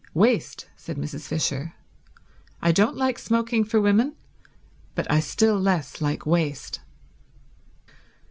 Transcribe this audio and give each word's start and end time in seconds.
"Waste," 0.15 0.67
said 0.75 0.97
Mrs. 0.97 1.27
Fisher. 1.27 1.75
"I 2.59 2.71
don't 2.71 2.97
like 2.97 3.19
smoking 3.19 3.63
for 3.63 3.79
women, 3.79 4.15
but 4.95 5.05
I 5.11 5.19
still 5.19 5.59
less 5.59 6.01
like 6.01 6.25
waste." 6.25 6.79